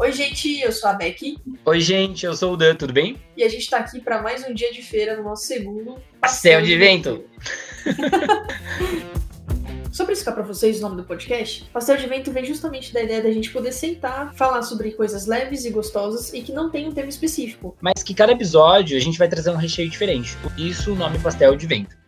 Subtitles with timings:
[0.00, 1.36] Oi, gente, eu sou a Becky.
[1.64, 3.18] Oi, gente, eu sou o Dan, tudo bem?
[3.36, 6.62] E a gente tá aqui para mais um dia de feira no nosso segundo Pastel
[6.62, 7.22] de Vento.
[9.92, 13.02] Só para explicar para vocês o nome do podcast, Pastel de Vento vem justamente da
[13.02, 16.88] ideia da gente poder sentar, falar sobre coisas leves e gostosas e que não tem
[16.88, 17.76] um tema específico.
[17.82, 20.34] Mas que cada episódio a gente vai trazer um recheio diferente.
[20.38, 21.99] Por isso o nome Pastel de Vento.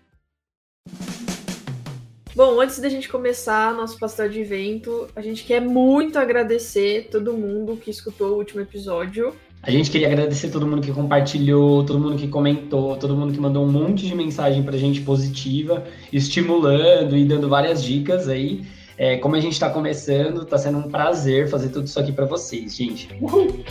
[2.34, 7.34] Bom, antes da gente começar nosso pastel de vento, a gente quer muito agradecer todo
[7.34, 9.34] mundo que escutou o último episódio.
[9.62, 13.38] A gente queria agradecer todo mundo que compartilhou, todo mundo que comentou, todo mundo que
[13.38, 18.64] mandou um monte de mensagem pra gente positiva, estimulando e dando várias dicas aí.
[18.96, 22.24] É, como a gente tá começando, tá sendo um prazer fazer tudo isso aqui para
[22.24, 23.08] vocês, gente.
[23.20, 23.62] Uhul.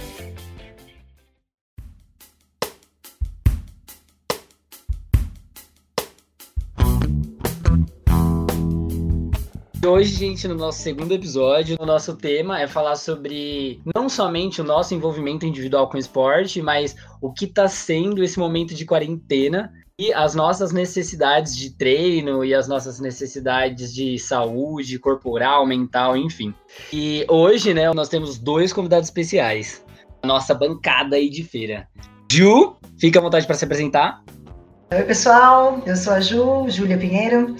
[9.83, 14.63] Hoje, gente, no nosso segundo episódio, o nosso tema é falar sobre não somente o
[14.63, 20.13] nosso envolvimento individual com esporte, mas o que está sendo esse momento de quarentena e
[20.13, 26.53] as nossas necessidades de treino e as nossas necessidades de saúde corporal, mental, enfim.
[26.93, 29.83] E hoje, né, nós temos dois convidados especiais,
[30.21, 31.87] a nossa bancada aí de feira.
[32.31, 34.23] Ju, fica à vontade para se apresentar.
[34.93, 37.55] Oi, pessoal, eu sou a Ju, Júlia Pinheiro.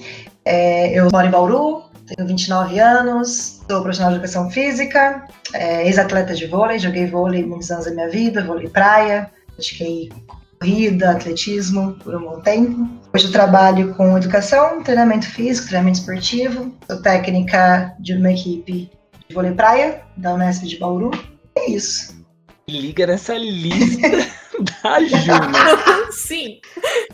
[0.46, 6.34] É, eu moro em Bauru, tenho 29 anos, sou profissional de educação física, é, ex-atleta
[6.34, 10.12] de vôlei, joguei vôlei muitos anos da minha vida, vôlei praia, pratiquei
[10.60, 12.88] corrida, atletismo por um bom tempo.
[13.14, 18.90] Hoje eu trabalho com educação, treinamento físico, treinamento esportivo, sou técnica de uma equipe
[19.28, 21.12] de vôlei praia da Unesp de Bauru.
[21.56, 22.22] É isso.
[22.70, 24.08] Liga nessa lista
[24.64, 26.60] da Ju, Sim.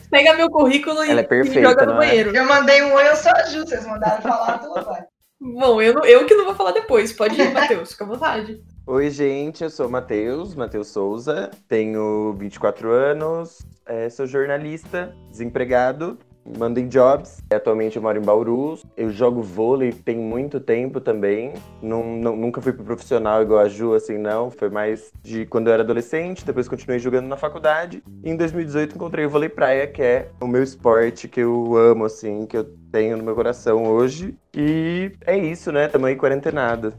[0.10, 1.98] Pega meu currículo e, Ela é perfeita, joga no é?
[1.98, 2.36] banheiro.
[2.36, 5.08] Eu mandei um oi, eu sou a Ju, vocês mandaram falar tudo agora.
[5.40, 7.14] Bom, eu, eu que não vou falar depois.
[7.14, 8.62] Pode ir, Matheus, fica à vontade.
[8.88, 16.18] Oi, gente, eu sou o Matheus, Matheus Souza, tenho 24 anos, é, sou jornalista, desempregado
[16.58, 17.44] Mandem Jobs.
[17.52, 18.80] Atualmente eu moro em Bauru.
[18.96, 21.54] Eu jogo vôlei tem muito tempo também.
[21.82, 24.50] Não, não, nunca fui pro profissional igual a Ju, assim, não.
[24.52, 26.46] Foi mais de quando eu era adolescente.
[26.46, 28.04] Depois continuei jogando na faculdade.
[28.24, 32.06] E em 2018 encontrei o vôlei praia, que é o meu esporte que eu amo,
[32.06, 34.38] assim, que eu tenho no meu coração hoje.
[34.56, 35.88] E é isso, né?
[35.88, 36.94] Tamo aí quarentenado.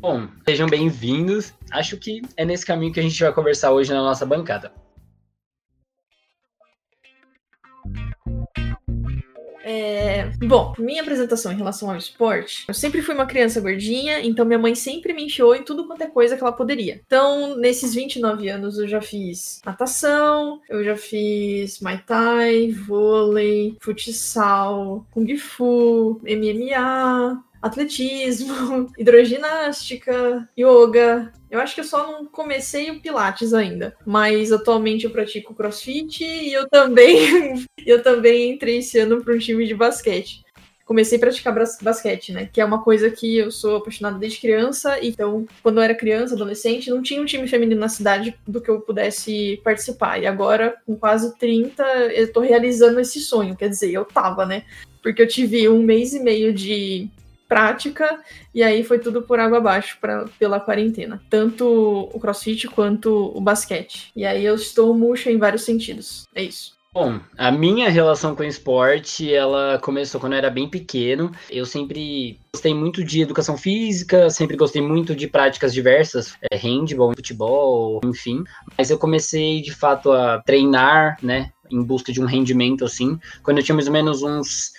[0.00, 1.52] Bom, sejam bem-vindos.
[1.70, 4.72] Acho que é nesse caminho que a gente vai conversar hoje na nossa bancada.
[9.70, 10.30] É...
[10.38, 14.58] Bom, minha apresentação em relação ao esporte, eu sempre fui uma criança gordinha, então minha
[14.58, 17.00] mãe sempre me enfiou em tudo quanto é coisa que ela poderia.
[17.06, 25.06] Então, nesses 29 anos, eu já fiz natação, eu já fiz Muay Thai, vôlei, futsal,
[25.12, 31.32] Kung Fu, MMA, atletismo, hidroginástica, yoga.
[31.50, 36.24] Eu acho que eu só não comecei o Pilates ainda, mas atualmente eu pratico CrossFit
[36.24, 40.42] e eu também eu também entrei esse ano para um time de basquete.
[40.90, 42.50] Comecei a praticar basquete, né?
[42.52, 44.98] Que é uma coisa que eu sou apaixonada desde criança.
[45.00, 48.68] Então, quando eu era criança, adolescente, não tinha um time feminino na cidade do que
[48.68, 50.20] eu pudesse participar.
[50.20, 53.54] E agora, com quase 30, eu tô realizando esse sonho.
[53.54, 54.64] Quer dizer, eu tava, né?
[55.00, 57.08] Porque eu tive um mês e meio de
[57.50, 58.20] prática,
[58.54, 61.20] e aí foi tudo por água abaixo pra, pela quarentena.
[61.28, 64.12] Tanto o crossfit quanto o basquete.
[64.14, 66.28] E aí eu estou murcha em vários sentidos.
[66.32, 66.78] É isso.
[66.92, 71.32] Bom, a minha relação com o esporte, ela começou quando eu era bem pequeno.
[71.48, 77.14] Eu sempre gostei muito de educação física, sempre gostei muito de práticas diversas, é, handball,
[77.14, 78.44] futebol, enfim.
[78.76, 83.58] Mas eu comecei, de fato, a treinar, né, em busca de um rendimento, assim, quando
[83.58, 84.72] eu tinha mais ou menos uns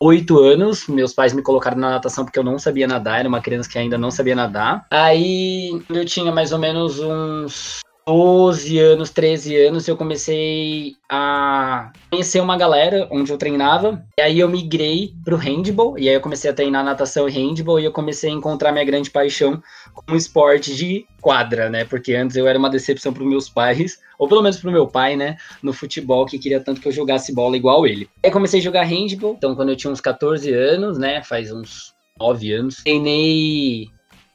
[0.00, 3.40] oito anos, meus pais me colocaram na natação porque eu não sabia nadar, era uma
[3.40, 4.86] criança que ainda não sabia nadar.
[4.90, 12.40] Aí eu tinha mais ou menos uns 12 anos, 13 anos, eu comecei a conhecer
[12.40, 14.02] uma galera onde eu treinava.
[14.18, 17.78] E aí eu migrei pro handball, e aí eu comecei a treinar natação e handball,
[17.78, 19.62] e eu comecei a encontrar minha grande paixão
[19.92, 21.84] como esporte de quadra, né?
[21.84, 25.14] Porque antes eu era uma decepção para meus pais, ou pelo menos pro meu pai,
[25.14, 25.36] né?
[25.62, 28.08] No futebol, que queria tanto que eu jogasse bola igual ele.
[28.24, 31.22] Aí comecei a jogar handball, então quando eu tinha uns 14 anos, né?
[31.22, 32.76] Faz uns 9 anos.
[32.76, 33.90] Treinei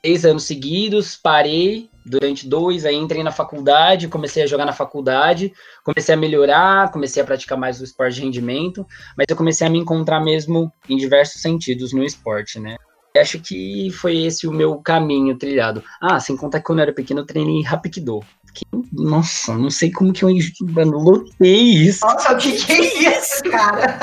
[0.05, 5.53] seis anos seguidos, parei, durante dois, aí entrei na faculdade, comecei a jogar na faculdade,
[5.83, 8.85] comecei a melhorar, comecei a praticar mais o esporte de rendimento,
[9.17, 12.75] mas eu comecei a me encontrar mesmo em diversos sentidos no esporte, né?
[13.15, 15.83] Acho que foi esse o meu caminho trilhado.
[16.01, 18.21] Ah, sem contar que quando eu era pequeno eu treinei Rapkido.
[18.55, 22.05] Que, nossa, não sei como que eu lotei isso.
[22.05, 23.99] Nossa, o que, que é isso, cara?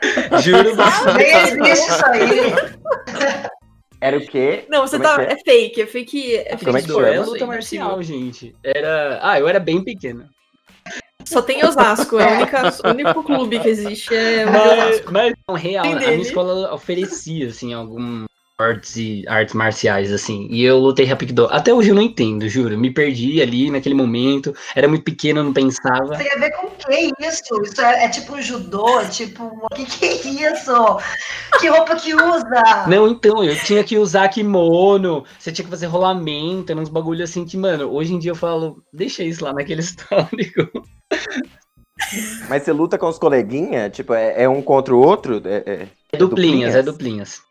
[0.42, 0.76] Juro.
[1.16, 3.46] Nem existe isso aí.
[4.06, 4.64] Era o quê?
[4.68, 5.22] Não, você Como é tá.
[5.22, 5.32] é?
[5.32, 6.36] É fake, é fake.
[6.36, 8.54] É fake Como é que é luta marcial, gente.
[8.62, 9.18] Era.
[9.20, 10.28] Ah, eu era bem pequena.
[11.24, 15.82] Só tem Osasco, é única, o único clube que existe é Mas, mas não, real,
[15.82, 18.26] Tem a minha escola oferecia, assim, algum
[18.58, 20.46] artes e artes marciais, assim.
[20.50, 21.46] E eu lutei Rapido.
[21.50, 22.76] Até hoje eu não entendo, juro.
[22.78, 24.54] Me perdi ali naquele momento.
[24.74, 26.16] Era muito pequeno, eu não pensava.
[26.16, 27.62] Tem a ver com o que isso?
[27.62, 29.00] Isso é, é tipo um judô?
[29.00, 29.44] É tipo.
[29.44, 30.72] O que, que é isso?
[31.60, 32.86] Que roupa que usa?
[32.88, 37.44] Não, então, eu tinha que usar kimono, você tinha que fazer rolamento, uns bagulho assim
[37.44, 40.70] que, mano, hoje em dia eu falo, deixa isso lá naquele histórico.
[42.48, 43.90] Mas você luta com os coleguinhas?
[43.94, 45.40] Tipo, é, é um contra o outro?
[45.44, 46.74] É, é- É duplinhas, duplinhas?
[46.74, 47.42] é duplinhas.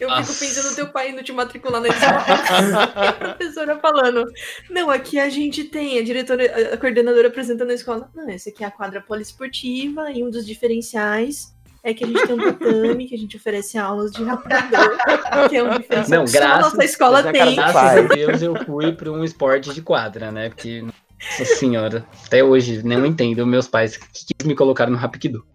[0.00, 0.32] Eu Nossa.
[0.32, 2.24] fico pensando no teu pai indo te matricular na escola.
[2.28, 4.24] e a professora falando:
[4.70, 8.08] Não, aqui a gente tem a diretora, a coordenadora apresentando a escola.
[8.14, 12.26] Não, essa aqui é a quadra poliesportiva e um dos diferenciais é que a gente
[12.26, 14.96] tem um tatame, que a gente oferece aulas de rapidador,
[15.48, 17.54] que é um diferencial Não, que só a graças- nossa escola cara tem.
[17.54, 20.48] Graças a Deus eu fui para um esporte de quadra, né?
[20.48, 25.46] Porque, nossa senhora, até hoje não entendo meus pais que quis me colocaram no Rapido.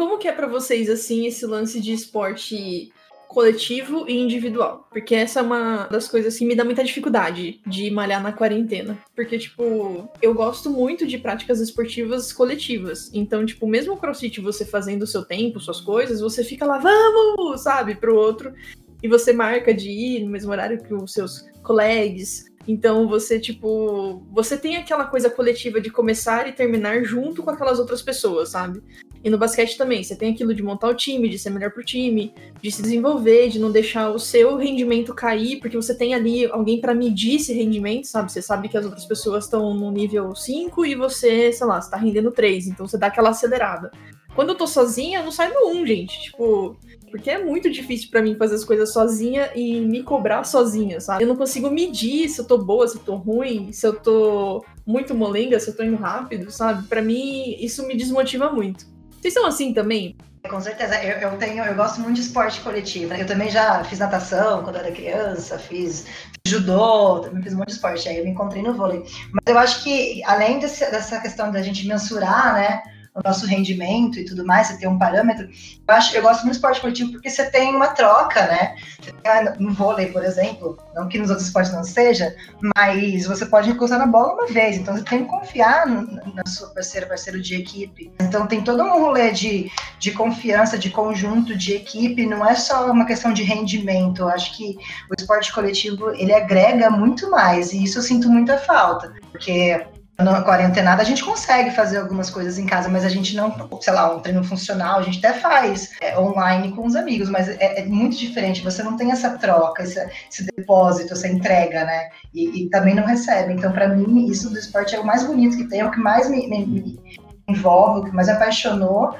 [0.00, 2.90] Como que é pra vocês, assim, esse lance de esporte
[3.28, 4.88] coletivo e individual?
[4.90, 8.96] Porque essa é uma das coisas que me dá muita dificuldade de malhar na quarentena.
[9.14, 13.10] Porque, tipo, eu gosto muito de práticas esportivas coletivas.
[13.12, 16.78] Então, tipo, mesmo o crossfit você fazendo o seu tempo, suas coisas, você fica lá,
[16.78, 18.54] vamos, sabe, pro outro.
[19.02, 22.46] E você marca de ir no mesmo horário que os seus colegas.
[22.66, 27.78] Então você, tipo, você tem aquela coisa coletiva de começar e terminar junto com aquelas
[27.78, 28.82] outras pessoas, sabe?
[29.22, 31.84] E no basquete também, você tem aquilo de montar o time, de ser melhor pro
[31.84, 32.32] time,
[32.62, 36.80] de se desenvolver, de não deixar o seu rendimento cair, porque você tem ali alguém
[36.80, 38.32] pra medir esse rendimento, sabe?
[38.32, 41.90] Você sabe que as outras pessoas estão no nível 5 e você, sei lá, você
[41.90, 43.90] tá rendendo 3, então você dá aquela acelerada.
[44.34, 46.18] Quando eu tô sozinha, eu não saio do 1, gente.
[46.22, 46.76] Tipo,
[47.10, 51.24] porque é muito difícil pra mim fazer as coisas sozinha e me cobrar sozinha, sabe?
[51.24, 54.64] Eu não consigo medir se eu tô boa, se eu tô ruim, se eu tô
[54.86, 56.86] muito molenga, se eu tô indo rápido, sabe?
[56.86, 58.86] Pra mim, isso me desmotiva muito.
[59.20, 60.16] Vocês são assim também?
[60.48, 63.12] Com certeza, eu, eu tenho, eu gosto muito de esporte coletivo.
[63.14, 66.06] Eu também já fiz natação quando era criança, fiz
[66.46, 68.08] judô, também fiz um monte de esporte.
[68.08, 69.04] Aí eu me encontrei no vôlei.
[69.32, 72.82] Mas eu acho que além desse- dessa questão da gente mensurar, né,
[73.14, 75.48] o nosso rendimento e tudo mais, você ter um parâmetro,
[75.86, 78.76] eu acho, eu gosto muito do esporte coletivo porque você tem uma troca, né?
[79.02, 82.34] Tem, ah, no vôlei, por exemplo, não que nos outros esportes não seja,
[82.76, 86.68] mas você pode encostar na bola uma vez, então você tem que confiar na sua
[86.68, 88.12] parceira, parceiro de equipe.
[88.20, 92.90] Então tem todo um rolê de de confiança, de conjunto, de equipe, não é só
[92.90, 94.22] uma questão de rendimento.
[94.22, 94.78] Eu acho que
[95.10, 99.86] o esporte coletivo ele agrega muito mais e isso eu sinto muita falta, porque
[100.22, 103.92] na quarentenada a gente consegue fazer algumas coisas em casa, mas a gente não, sei
[103.92, 107.80] lá, um treino funcional, a gente até faz é, online com os amigos, mas é,
[107.80, 108.62] é muito diferente.
[108.62, 109.98] Você não tem essa troca, esse,
[110.30, 112.08] esse depósito, essa entrega, né?
[112.34, 113.52] E, e também não recebe.
[113.52, 116.00] Então, para mim, isso do esporte é o mais bonito que tem, é o que
[116.00, 117.00] mais me, me- me
[117.48, 119.14] envolve, o que mais me apaixonou.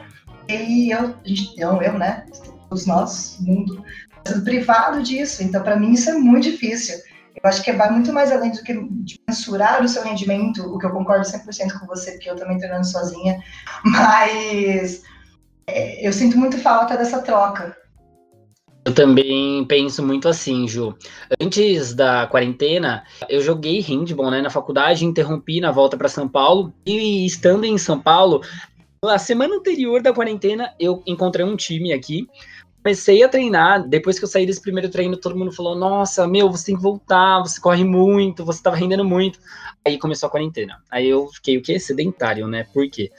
[0.48, 1.14] E eu,
[1.56, 2.24] eu, eu, né?
[2.68, 3.84] Todos nós, mundo,
[4.44, 5.42] privado disso.
[5.42, 6.98] Então, para mim, isso é muito difícil.
[7.36, 8.74] Eu acho que vai muito mais além do que
[9.28, 12.86] mensurar o seu rendimento, o que eu concordo 100% com você, porque eu também treinando
[12.86, 13.40] sozinha.
[13.84, 15.02] Mas
[15.66, 17.76] é, eu sinto muito falta dessa troca.
[18.84, 20.96] Eu também penso muito assim, Ju.
[21.40, 26.72] Antes da quarentena, eu joguei handball né, na faculdade, interrompi na volta para São Paulo.
[26.86, 28.40] E estando em São Paulo,
[29.04, 32.26] na semana anterior da quarentena, eu encontrei um time aqui.
[32.82, 33.86] Comecei a treinar.
[33.86, 36.82] Depois que eu saí desse primeiro treino, todo mundo falou: Nossa, meu, você tem que
[36.82, 39.38] voltar, você corre muito, você tava rendendo muito.
[39.84, 40.78] Aí começou a quarentena.
[40.90, 41.78] Aí eu fiquei o quê?
[41.78, 42.64] Sedentário, né?
[42.72, 43.10] Por quê?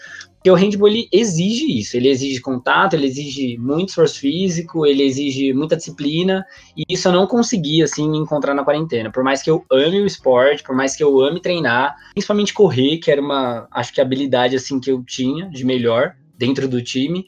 [0.41, 5.03] Porque o handball ele exige isso, ele exige contato, ele exige muito esforço físico, ele
[5.03, 6.43] exige muita disciplina,
[6.75, 9.11] e isso eu não consegui, assim, encontrar na quarentena.
[9.11, 12.97] Por mais que eu ame o esporte, por mais que eu ame treinar, principalmente correr,
[12.97, 17.27] que era uma, acho que habilidade, assim, que eu tinha de melhor dentro do time,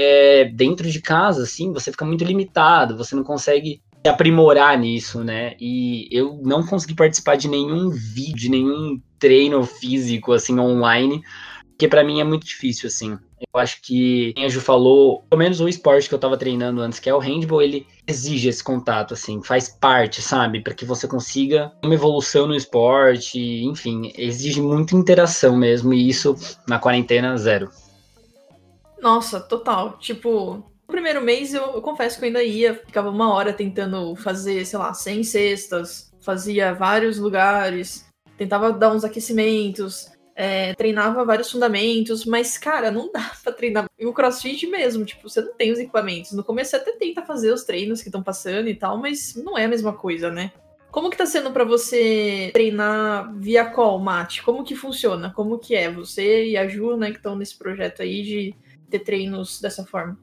[0.00, 5.24] é, dentro de casa, assim, você fica muito limitado, você não consegue se aprimorar nisso,
[5.24, 5.56] né?
[5.60, 11.20] E eu não consegui participar de nenhum vídeo, de nenhum treino físico, assim, online,
[11.70, 13.18] porque para mim é muito difícil, assim.
[13.52, 16.80] Eu acho que, como a Ju falou, pelo menos o esporte que eu tava treinando
[16.80, 20.60] antes, que é o handball, ele exige esse contato, assim, faz parte, sabe?
[20.60, 26.36] Para que você consiga uma evolução no esporte, enfim, exige muita interação mesmo, e isso
[26.68, 27.68] na quarentena, zero.
[29.00, 29.98] Nossa, total.
[29.98, 34.14] Tipo, no primeiro mês eu, eu confesso que eu ainda ia, ficava uma hora tentando
[34.16, 40.10] fazer, sei lá, 100 cestas, fazia vários lugares, tentava dar uns aquecimentos.
[40.40, 43.86] é, treinava vários fundamentos, mas, cara, não dá pra treinar.
[43.98, 46.30] E o crossfit mesmo, tipo, você não tem os equipamentos.
[46.30, 49.58] No começo você até tenta fazer os treinos que estão passando e tal, mas não
[49.58, 50.52] é a mesma coisa, né?
[50.92, 54.42] Como que tá sendo para você treinar via call, Mate?
[54.44, 55.32] Como que funciona?
[55.34, 55.90] Como que é?
[55.90, 58.54] Você e a Ju, né, que estão nesse projeto aí de
[58.88, 60.18] ter treinos dessa forma.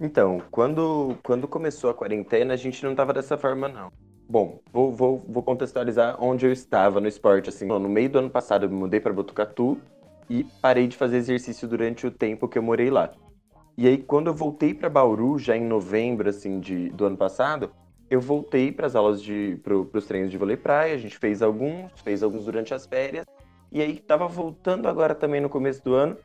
[0.00, 3.92] Então, quando, quando começou a quarentena, a gente não tava dessa forma, não.
[4.28, 7.48] Bom, vou, vou, vou contextualizar onde eu estava no esporte.
[7.48, 9.78] Assim, no meio do ano passado, eu me mudei para Botucatu
[10.28, 13.10] e parei de fazer exercício durante o tempo que eu morei lá.
[13.76, 17.70] E aí, quando eu voltei para Bauru, já em novembro assim, de, do ano passado,
[18.08, 20.94] eu voltei para as aulas de para os treinos de vôlei praia.
[20.94, 23.26] A gente fez alguns, fez alguns durante as férias.
[23.70, 26.16] E aí estava voltando agora também no começo do ano.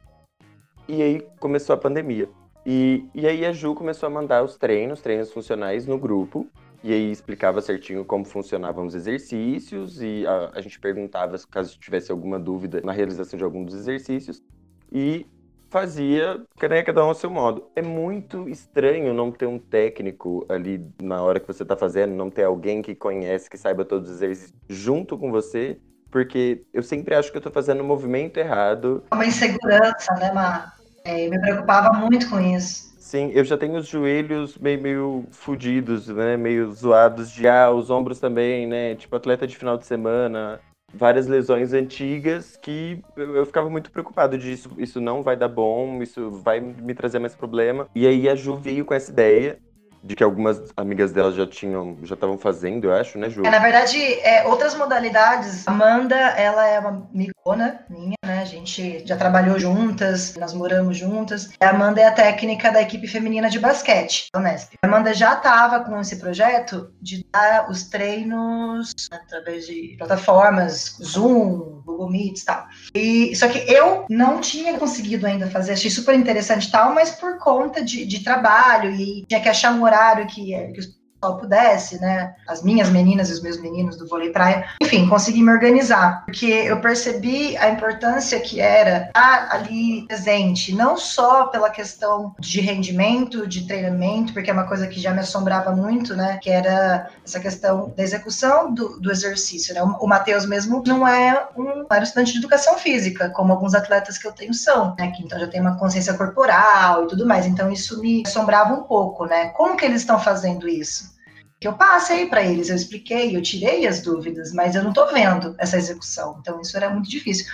[0.87, 2.29] E aí começou a pandemia.
[2.65, 6.47] E, e aí a Ju começou a mandar os treinos, treinos funcionais no grupo.
[6.83, 12.11] E aí explicava certinho como funcionavam os exercícios e a, a gente perguntava caso tivesse
[12.11, 14.43] alguma dúvida na realização de algum dos exercícios.
[14.91, 15.25] E
[15.69, 17.69] fazia né, cada um ao seu modo.
[17.75, 22.29] É muito estranho não ter um técnico ali na hora que você está fazendo, não
[22.29, 27.15] ter alguém que conhece, que saiba todos os exercícios junto com você, porque eu sempre
[27.15, 29.03] acho que eu estou fazendo o um movimento errado.
[29.11, 30.74] Uma insegurança, né, Mar?
[31.05, 32.93] É, eu me preocupava muito com isso.
[32.97, 36.35] Sim, eu já tenho os joelhos meio, meio fudidos, né?
[36.35, 38.95] Meio zoados de ah, os ombros também, né?
[38.95, 40.59] Tipo, atleta de final de semana,
[40.91, 44.71] várias lesões antigas que eu, eu ficava muito preocupado disso.
[44.77, 47.87] Isso não vai dar bom, isso vai me trazer mais problema.
[47.93, 49.59] E aí a Ju veio com essa ideia
[50.05, 53.43] de que algumas amigas dela já tinham, já estavam fazendo, eu acho, né, Ju?
[53.43, 55.67] É, na verdade, é, outras modalidades.
[55.67, 58.41] Amanda, ela é uma amigona minha, né?
[58.41, 61.49] A gente já trabalhou juntas, nós moramos juntas.
[61.59, 64.73] A Amanda é a técnica da equipe feminina de basquete, da Unesp.
[64.83, 71.81] A Amanda já estava com esse projeto de dar os treinos através de plataformas, Zoom,
[71.83, 72.67] Google Meet e tal.
[72.93, 77.09] E, só que eu não tinha conseguido ainda fazer, achei super interessante e tal, mas
[77.11, 81.37] por conta de, de trabalho e tinha que achar um horário horário que, que o
[81.37, 82.35] pudesse, né?
[82.47, 84.65] As minhas meninas e os meus meninos do vôlei praia.
[84.81, 90.97] Enfim, consegui me organizar, porque eu percebi a importância que era estar ali presente, não
[90.97, 95.75] só pela questão de rendimento, de treinamento, porque é uma coisa que já me assombrava
[95.75, 96.39] muito, né?
[96.41, 99.83] Que era essa questão da execução do, do exercício, né?
[99.83, 104.17] O, o Matheus mesmo não é um, era estudante de educação física, como alguns atletas
[104.17, 105.11] que eu tenho são, né?
[105.11, 107.45] Que então já tem uma consciência corporal e tudo mais.
[107.45, 109.49] Então isso me assombrava um pouco, né?
[109.49, 111.14] Como que eles estão fazendo isso?
[111.59, 115.11] Que eu passei para eles, eu expliquei, eu tirei as dúvidas, mas eu não estou
[115.11, 116.37] vendo essa execução.
[116.41, 117.45] Então, isso era muito difícil.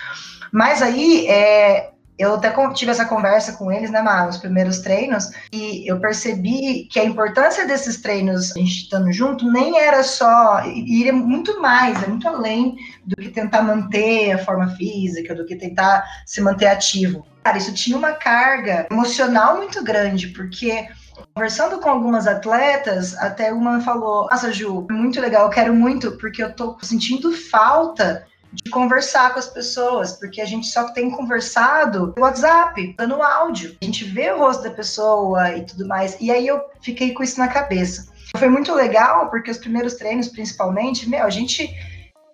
[0.52, 5.30] Mas aí, é, eu até tive essa conversa com eles, né, Mar, nos primeiros treinos,
[5.52, 10.64] e eu percebi que a importância desses treinos, a gente estando junto, nem era só,
[10.66, 15.56] ir muito mais, é muito além do que tentar manter a forma física, do que
[15.56, 17.26] tentar se manter ativo.
[17.42, 20.86] Cara, isso tinha uma carga emocional muito grande, porque
[21.34, 26.42] Conversando com algumas atletas, até uma falou: Nossa, Ju, muito legal, eu quero muito, porque
[26.42, 32.12] eu tô sentindo falta de conversar com as pessoas, porque a gente só tem conversado
[32.16, 33.76] no WhatsApp, dando áudio.
[33.80, 36.16] A gente vê o rosto da pessoa e tudo mais.
[36.20, 38.12] E aí eu fiquei com isso na cabeça.
[38.36, 41.68] Foi muito legal, porque os primeiros treinos, principalmente, meu, a gente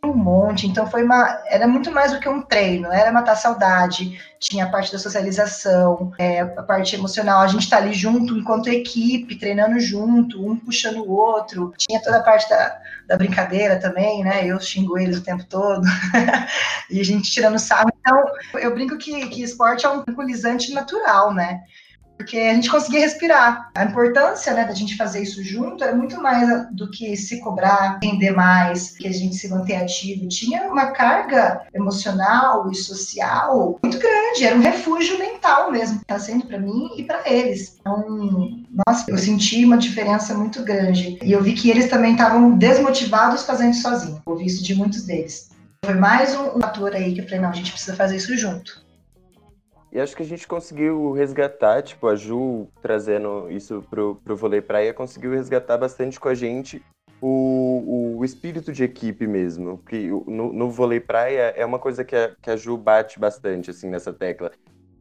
[0.05, 4.21] um monte, então foi uma, era muito mais do que um treino, era matar saudade,
[4.39, 8.69] tinha a parte da socialização, é, a parte emocional, a gente tá ali junto enquanto
[8.69, 14.23] equipe, treinando junto, um puxando o outro, tinha toda a parte da, da brincadeira também,
[14.23, 15.83] né, eu xingo eles o tempo todo,
[16.91, 18.25] e a gente tirando sarro, então
[18.61, 21.61] eu brinco que, que esporte é um tranquilizante natural, né,
[22.19, 23.71] porque a gente conseguia respirar.
[23.75, 27.99] A importância né, da gente fazer isso junto era muito mais do que se cobrar,
[28.03, 30.27] render mais, que a gente se manter ativo.
[30.29, 36.45] Tinha uma carga emocional e social muito grande, era um refúgio mental mesmo, está sendo
[36.45, 37.79] para mim e para eles.
[37.81, 41.19] Então, nossa, eu senti uma diferença muito grande.
[41.23, 44.21] E eu vi que eles também estavam desmotivados fazendo sozinho.
[44.27, 45.51] Ouvi isso de muitos deles.
[45.85, 48.88] Foi mais um, um aí que eu falei, não, a gente precisa fazer isso junto.
[49.91, 54.61] E acho que a gente conseguiu resgatar, tipo, a Ju trazendo isso pro, pro vôlei
[54.61, 56.83] praia, conseguiu resgatar bastante com a gente
[57.21, 59.79] o, o espírito de equipe mesmo.
[59.89, 63.71] Que no, no vôlei praia é uma coisa que a, que a Ju bate bastante,
[63.71, 64.53] assim, nessa tecla.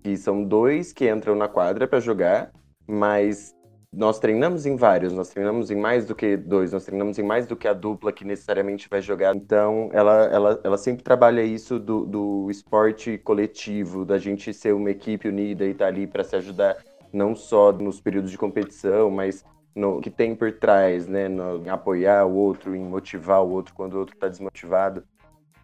[0.03, 2.51] Que são dois que entram na quadra para jogar,
[2.87, 3.53] mas
[3.93, 7.47] nós treinamos em vários, nós treinamos em mais do que dois, nós treinamos em mais
[7.47, 9.35] do que a dupla que necessariamente vai jogar.
[9.35, 14.91] Então, ela, ela, ela sempre trabalha isso do, do esporte coletivo, da gente ser uma
[14.91, 16.77] equipe unida e estar tá ali para se ajudar,
[17.13, 21.29] não só nos períodos de competição, mas no que tem por trás, né?
[21.29, 25.03] No, em apoiar o outro, em motivar o outro quando o outro está desmotivado.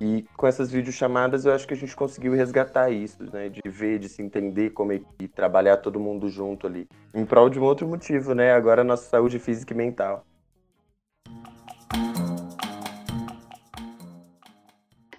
[0.05, 3.47] E com essas videochamadas eu acho que a gente conseguiu resgatar isso, né?
[3.47, 6.89] De ver, de se entender como é que trabalhar todo mundo junto ali.
[7.13, 8.51] Em prol de um outro motivo, né?
[8.51, 10.25] Agora a nossa saúde física e mental.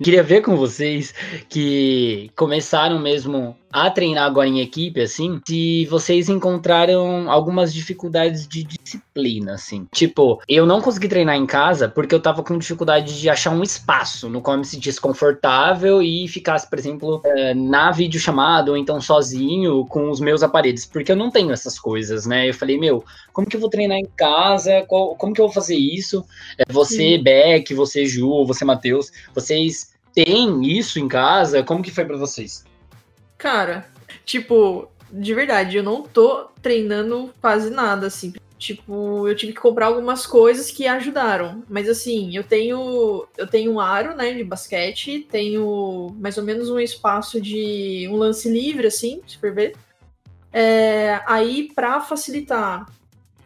[0.03, 1.15] Queria ver com vocês
[1.49, 8.63] que começaram mesmo a treinar agora em equipe, assim, se vocês encontraram algumas dificuldades de
[8.63, 9.85] disciplina, assim.
[9.91, 13.65] Tipo, eu não consegui treinar em casa porque eu tava com dificuldade de achar um
[13.65, 18.77] espaço no qual eu me sentisse confortável e ficasse, por exemplo, eh, na videochamada ou
[18.77, 22.49] então sozinho com os meus aparelhos, porque eu não tenho essas coisas, né?
[22.49, 24.85] Eu falei, meu, como que eu vou treinar em casa?
[24.87, 26.25] como que eu vou fazer isso?
[26.59, 31.65] Eh, você, Beck, você, Ju, você, Matheus, vocês têm isso em casa?
[31.65, 32.65] Como que foi para vocês?
[33.45, 33.87] Cara,
[34.25, 38.33] tipo, de verdade, eu não tô treinando quase nada, assim.
[38.59, 41.63] Tipo, eu tive que comprar algumas coisas que ajudaram.
[41.69, 43.29] Mas assim, eu tenho.
[43.37, 48.17] Eu tenho um aro, né, de basquete, tenho mais ou menos um espaço de um
[48.17, 49.77] lance livre, assim, se for ver.
[50.51, 52.87] É, aí, para facilitar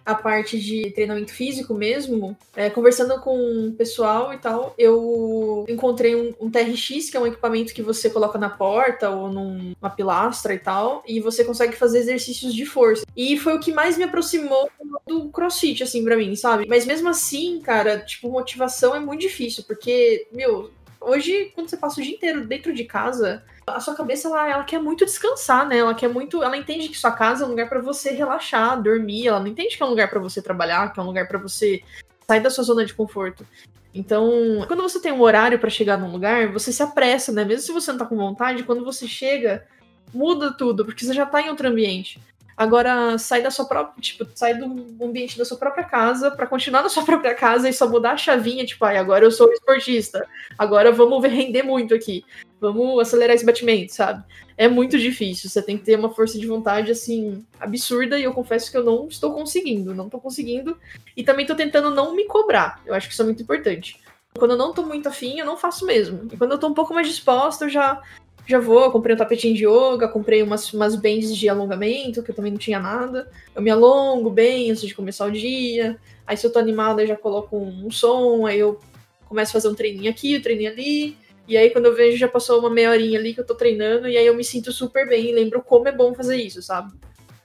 [0.09, 6.17] a parte de treinamento físico mesmo, é, conversando com o pessoal e tal, eu encontrei
[6.17, 10.55] um, um, TRX, que é um equipamento que você coloca na porta ou numa pilastra
[10.55, 13.05] e tal, e você consegue fazer exercícios de força.
[13.15, 14.71] E foi o que mais me aproximou
[15.07, 16.65] do crossfit, assim, pra mim, sabe?
[16.67, 22.01] Mas mesmo assim, cara, tipo, motivação é muito difícil, porque, meu, hoje, quando você passa
[22.01, 25.79] o dia inteiro dentro de casa, a sua cabeça ela, ela quer muito descansar, né?
[25.79, 29.29] Ela quer muito, ela entende que sua casa é um lugar para você relaxar, dormir,
[29.29, 31.39] ela não entende que é um lugar para você trabalhar, que é um lugar para
[31.39, 31.83] você
[32.27, 33.47] sair da sua zona de conforto.
[33.95, 34.31] Então,
[34.67, 37.45] quando você tem um horário para chegar num lugar, você se apressa, né?
[37.45, 39.67] Mesmo se você não tá com vontade, quando você chega,
[40.13, 42.21] muda tudo, porque você já tá em outro ambiente.
[42.59, 44.65] Agora, sai da sua própria, tipo, sai do
[45.01, 48.17] ambiente da sua própria casa para continuar na sua própria casa e só mudar a
[48.17, 50.27] chavinha, tipo, ai, agora eu sou esportista.
[50.59, 52.25] Agora vamos render muito aqui.
[52.61, 54.25] Vamos acelerar esse batimento, sabe?
[54.57, 55.49] É muito difícil.
[55.49, 58.19] Você tem que ter uma força de vontade, assim, absurda.
[58.19, 59.95] E eu confesso que eu não estou conseguindo.
[59.95, 60.77] Não estou conseguindo.
[61.17, 62.83] E também estou tentando não me cobrar.
[62.85, 64.01] Eu acho que isso é muito importante.
[64.37, 66.29] Quando eu não tô muito afim, eu não faço mesmo.
[66.33, 68.03] E quando eu tô um pouco mais disposta, eu já
[68.49, 72.35] já vou, comprei um tapetinho de yoga, comprei umas, umas bands de alongamento, que eu
[72.35, 73.31] também não tinha nada.
[73.55, 75.99] Eu me alongo bem antes de começar o dia.
[76.27, 78.81] Aí se eu tô animada, eu já coloco um, um som, aí eu
[79.27, 81.15] começo a fazer um treininho aqui, um treininho ali.
[81.47, 84.09] E aí, quando eu vejo, já passou uma meia horinha ali que eu tô treinando,
[84.09, 86.93] e aí eu me sinto super bem e lembro como é bom fazer isso, sabe?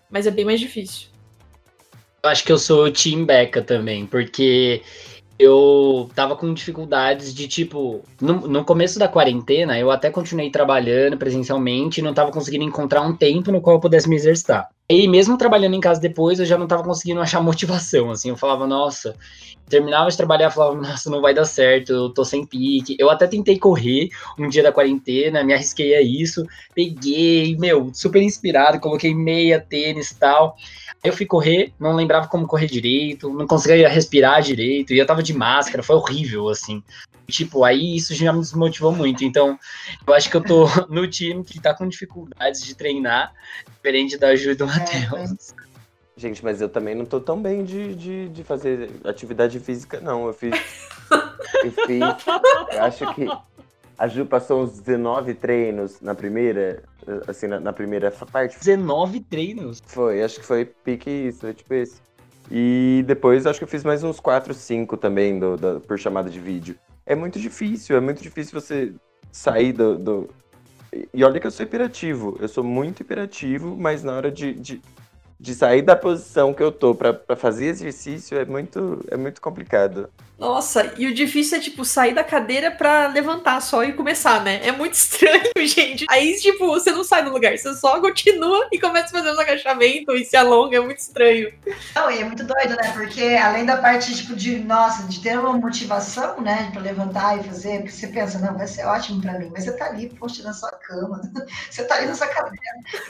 [0.10, 1.08] Mas é bem mais difícil.
[2.22, 4.82] Eu acho que eu sou o Team Becca também, porque
[5.38, 8.04] eu tava com dificuldades de tipo.
[8.22, 13.02] No, no, começo da quarentena, eu até continuei trabalhando presencialmente e não tava conseguindo encontrar
[13.02, 14.70] um tempo no qual eu pudesse me exercitar.
[14.90, 18.12] E mesmo trabalhando em casa depois, eu já não tava conseguindo achar motivação.
[18.12, 19.16] Assim, eu falava, nossa,
[19.70, 22.96] terminava de trabalhar, falava, nossa, não vai dar certo, eu tô sem pique.
[23.00, 28.22] Eu até tentei correr um dia da quarentena, me arrisquei a isso, peguei, meu, super
[28.22, 30.58] inspirado, coloquei meia, tênis e tal.
[31.02, 35.24] Eu fui correr, não lembrava como correr direito, não conseguia respirar direito, e eu tava
[35.24, 36.84] de máscara, foi horrível, assim.
[37.28, 39.24] Tipo, aí isso já me desmotivou muito.
[39.24, 39.58] Então,
[40.06, 43.34] eu acho que eu tô no time que tá com dificuldades de treinar,
[43.76, 45.56] diferente da ajuda do é, Matheus.
[46.16, 50.28] Gente, mas eu também não tô tão bem de, de, de fazer atividade física, não.
[50.28, 50.54] Eu fiz.
[51.64, 52.02] eu fiz.
[52.72, 53.28] Eu acho que
[53.98, 56.84] a Ju passou uns 19 treinos na primeira,
[57.28, 58.58] assim, na, na, primeira parte.
[58.60, 59.82] 19 treinos?
[59.86, 62.02] Foi, acho que foi pique isso, é tipo esse.
[62.52, 66.30] E depois acho que eu fiz mais uns 4, 5 também do, do, por chamada
[66.30, 66.76] de vídeo.
[67.06, 68.94] É muito difícil, é muito difícil você
[69.32, 70.30] sair do, do...
[71.14, 74.82] E olha que eu sou hiperativo, eu sou muito hiperativo, mas na hora de, de
[75.44, 80.10] de sair da posição que eu tô para fazer exercício é muito, é muito complicado.
[80.40, 84.66] Nossa, e o difícil é, tipo, sair da cadeira pra levantar só e começar, né?
[84.66, 86.06] É muito estranho, gente.
[86.10, 89.40] Aí, tipo, você não sai do lugar, você só continua e começa a fazer os
[89.40, 91.54] agachamentos e se alonga, é muito estranho.
[91.94, 92.92] Não, e é muito doido, né?
[92.94, 97.44] Porque além da parte, tipo, de, nossa, de ter uma motivação, né, pra levantar e
[97.44, 100.42] fazer, porque você pensa, não, vai ser ótimo pra mim, mas você tá ali, poxa,
[100.42, 101.22] na sua cama,
[101.70, 102.58] você tá ali na sua cadeira,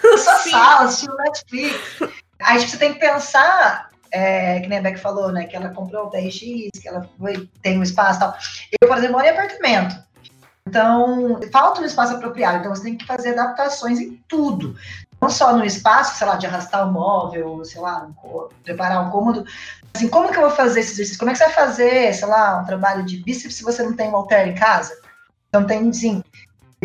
[0.03, 0.49] na sua Sim.
[0.49, 2.22] sala, assistindo Netflix.
[2.43, 5.45] Aí, tipo, você tem que pensar é, que nem a Beck falou, né?
[5.45, 8.37] Que ela comprou o TRX, que ela foi, tem um espaço e tal.
[8.79, 10.03] Eu, por exemplo, moro em apartamento.
[10.67, 12.59] Então, falta um espaço apropriado.
[12.59, 14.75] Então, você tem que fazer adaptações em tudo.
[15.19, 18.07] Não só no espaço, sei lá, de arrastar o móvel, sei lá,
[18.63, 19.45] preparar um cômodo.
[19.95, 21.17] Assim, como que eu vou fazer esse exercício?
[21.17, 23.95] Como é que você vai fazer, sei lá, um trabalho de bíceps se você não
[23.95, 24.93] tem um halter em casa?
[25.49, 26.23] Então, tem, sim.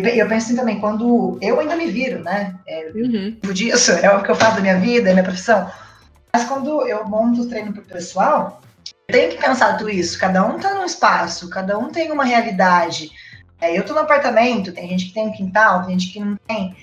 [0.07, 2.55] Eu penso assim também, quando eu ainda me viro, né?
[2.67, 3.37] É, uhum.
[3.53, 5.69] Disso, é o que eu faço da minha vida, é minha profissão.
[6.31, 8.61] Mas quando eu monto o treino para o pessoal,
[9.07, 10.19] tem que pensar tudo isso.
[10.19, 13.11] Cada um está num espaço, cada um tem uma realidade.
[13.59, 16.37] É, eu tô no apartamento, tem gente que tem um quintal, tem gente que não
[16.47, 16.75] tem.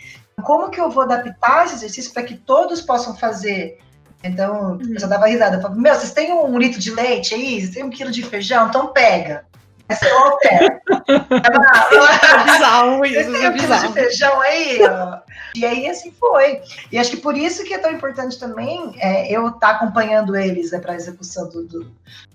[0.42, 3.78] Como que eu vou adaptar esse exercício para que todos possam fazer?
[4.22, 4.92] Então, uhum.
[4.92, 5.56] eu só dava risada.
[5.56, 7.60] Eu falava, meu, vocês têm um litro de leite aí?
[7.60, 8.68] Vocês têm um quilo de feijão?
[8.68, 9.44] Então pega.
[9.88, 10.82] Essa é altera.
[11.08, 13.32] é bizarro isso.
[13.32, 14.80] Tem um quilo de feijão aí?
[14.82, 15.18] Ó.
[15.54, 16.60] E aí, assim foi.
[16.90, 20.36] E acho que por isso que é tão importante também é, eu estar tá acompanhando
[20.36, 21.80] eles né, para a execução do, do,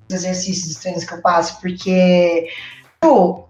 [0.08, 2.50] dos exercícios, dos treinos que eu passo, porque
[3.00, 3.48] pô,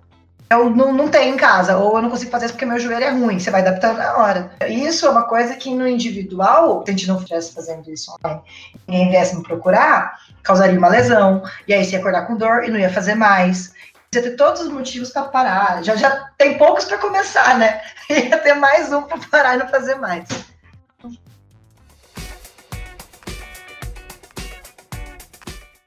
[0.52, 3.06] eu não, não tenho em casa, ou eu não consigo fazer isso porque meu joelho
[3.06, 4.52] é ruim, você vai adaptando na hora.
[4.68, 8.42] Isso é uma coisa que no individual, se a gente não estivesse fazendo isso online,
[8.86, 12.70] ninguém viesse me procurar, causaria uma lesão, e aí você ia acordar com dor e
[12.70, 13.74] não ia fazer mais.
[14.14, 15.82] Ia ter todos os motivos para parar.
[15.86, 17.82] Já, já tem poucos para começar, né?
[18.12, 20.28] Ia ter mais um para parar e não fazer mais.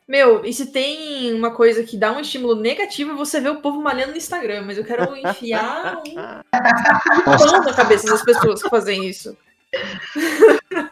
[0.08, 3.82] Meu, e se tem uma coisa que dá um estímulo negativo, você vê o povo
[3.82, 9.04] malhando no Instagram, mas eu quero enfiar um pão na cabeça das pessoas que fazem
[9.04, 9.36] isso.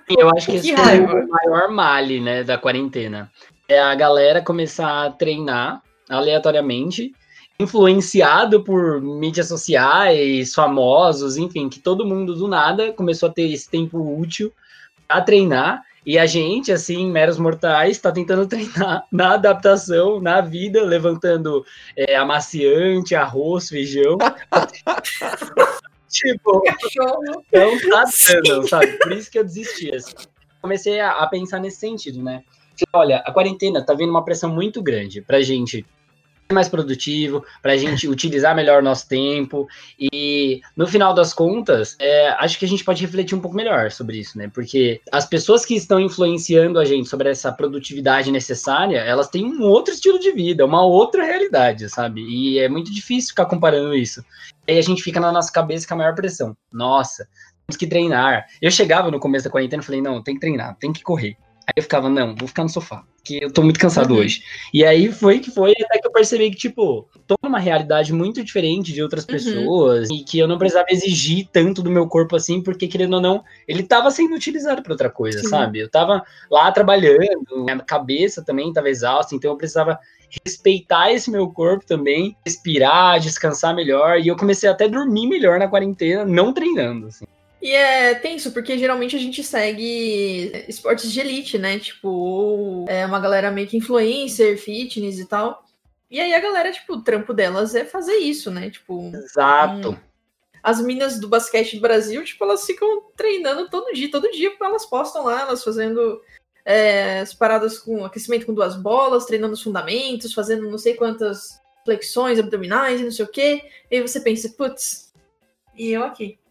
[0.07, 3.33] Eu acho que, que esse é o maior male, né, da quarentena.
[3.67, 7.15] É a galera começar a treinar aleatoriamente,
[7.59, 13.71] influenciado por mídias sociais, famosos, enfim, que todo mundo do nada começou a ter esse
[13.71, 14.53] tempo útil
[15.09, 20.83] a treinar e a gente, assim, meros mortais, está tentando treinar na adaptação, na vida,
[20.83, 21.65] levantando
[21.97, 24.19] é, amaciante, arroz, feijão.
[26.11, 26.63] tipo,
[27.53, 28.05] não tá
[28.45, 28.99] dando, sabe?
[28.99, 29.95] Por isso que eu desisti.
[29.95, 30.13] Assim.
[30.61, 32.43] Comecei a, a pensar nesse sentido, né?
[32.93, 35.87] Olha, a quarentena tá vindo uma pressão muito grande pra gente
[36.51, 39.67] mais produtivo, para a gente utilizar melhor o nosso tempo.
[40.01, 43.91] E no final das contas, é, acho que a gente pode refletir um pouco melhor
[43.91, 44.51] sobre isso, né?
[44.53, 49.63] Porque as pessoas que estão influenciando a gente sobre essa produtividade necessária, elas têm um
[49.63, 52.23] outro estilo de vida, uma outra realidade, sabe?
[52.23, 54.25] E é muito difícil ficar comparando isso.
[54.67, 56.57] E aí a gente fica na nossa cabeça com a maior pressão.
[56.73, 57.27] Nossa,
[57.67, 58.47] temos que treinar.
[58.61, 61.37] Eu chegava no começo da quarentena e falei, não, tem que treinar, tem que correr.
[61.67, 64.21] Aí eu ficava, não, vou ficar no sofá, que eu tô muito cansado uhum.
[64.21, 64.43] hoje.
[64.75, 68.43] E aí foi que foi, até que eu percebi que, tipo, tô numa realidade muito
[68.43, 69.31] diferente de outras uhum.
[69.31, 73.21] pessoas e que eu não precisava exigir tanto do meu corpo assim, porque, querendo ou
[73.21, 75.49] não, ele tava sendo utilizado para outra coisa, Sim.
[75.49, 75.79] sabe?
[75.79, 79.99] Eu tava lá trabalhando, minha cabeça também tava exausta, então eu precisava
[80.45, 85.59] respeitar esse meu corpo também, respirar, descansar melhor, e eu comecei até a dormir melhor
[85.59, 87.25] na quarentena, não treinando, assim.
[87.63, 91.79] E é tenso, porque geralmente a gente segue esportes de elite, né?
[91.79, 95.65] Tipo, é uma galera meio que influencer, fitness e tal.
[96.11, 98.69] E aí a galera, tipo, o trampo delas é fazer isso, né?
[98.69, 99.13] Tipo.
[99.15, 99.91] Exato.
[99.91, 99.97] Um,
[100.61, 104.85] as minas do basquete do Brasil, tipo, elas ficam treinando todo dia, todo dia, elas
[104.85, 106.21] postam lá, elas fazendo
[106.65, 111.61] é, as paradas com aquecimento com duas bolas, treinando os fundamentos, fazendo não sei quantas
[111.85, 113.63] flexões abdominais e não sei o quê.
[113.89, 115.13] E aí você pensa, putz,
[115.77, 116.42] e eu aqui.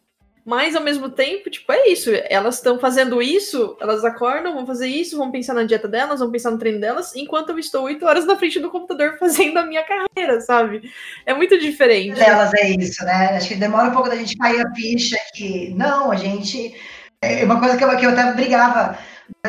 [0.43, 2.09] Mas ao mesmo tempo, tipo, é isso.
[2.29, 6.31] Elas estão fazendo isso, elas acordam, vão fazer isso, vão pensar na dieta delas, vão
[6.31, 9.65] pensar no treino delas, enquanto eu estou oito horas na frente do computador fazendo a
[9.65, 10.91] minha carreira, sabe?
[11.25, 12.17] É muito diferente.
[12.17, 13.37] Delas é isso, né?
[13.37, 16.75] Acho que demora um pouco da gente cair a ficha que não, a gente.
[17.21, 18.97] É uma coisa que eu, que eu até brigava,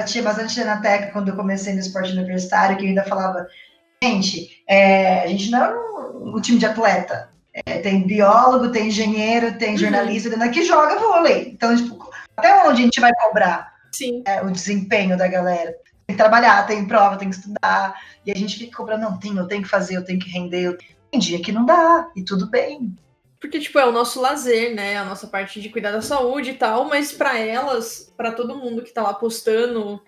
[0.07, 3.46] tinha bastante na teca quando eu comecei no esporte universitário, que eu ainda falava,
[4.02, 8.88] gente, é, a gente não é um, um time de atleta é, tem biólogo, tem
[8.88, 9.79] engenheiro, tem uhum.
[9.79, 10.51] jornalista uhum.
[10.51, 11.51] que joga vôlei.
[11.53, 13.75] Então, tipo, até onde a gente vai cobrar
[14.27, 15.73] é, o desempenho da galera?
[16.07, 18.01] Tem que trabalhar, tem prova, tem que estudar.
[18.25, 20.79] E a gente fica cobrando, não, tem, eu tenho que fazer, eu tenho que render.
[21.11, 22.97] Tem dia que não dá, e tudo bem.
[23.38, 24.97] Porque, tipo, é o nosso lazer, né?
[24.97, 28.83] A nossa parte de cuidar da saúde e tal, mas para elas, para todo mundo
[28.83, 30.01] que tá lá postando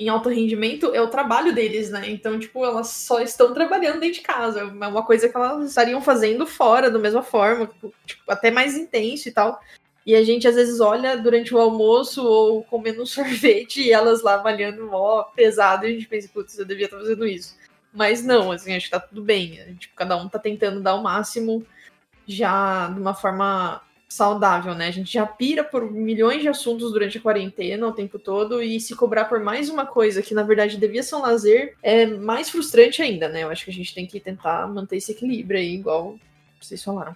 [0.00, 2.08] em alto rendimento é o trabalho deles, né?
[2.10, 4.60] Então, tipo, elas só estão trabalhando dentro de casa.
[4.60, 8.78] É uma coisa que elas estariam fazendo fora, da mesma forma, tipo, tipo, até mais
[8.78, 9.60] intenso e tal.
[10.06, 14.22] E a gente às vezes olha durante o almoço ou comendo um sorvete e elas
[14.22, 17.58] lá malhando ó, pesado e a gente pensa, putz, eu devia estar fazendo isso.
[17.92, 19.76] Mas não, assim, acho que tá tudo bem.
[19.78, 21.66] Tipo, cada um tá tentando dar o máximo
[22.26, 24.88] já de uma forma saudável, né?
[24.88, 28.80] A gente já pira por milhões de assuntos durante a quarentena o tempo todo e
[28.80, 32.50] se cobrar por mais uma coisa que na verdade devia ser um lazer é mais
[32.50, 33.44] frustrante ainda, né?
[33.44, 36.18] Eu acho que a gente tem que tentar manter esse equilíbrio aí, igual
[36.60, 37.14] vocês falaram.